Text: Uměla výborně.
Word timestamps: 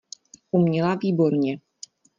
Uměla 0.51 0.95
výborně. 0.95 1.59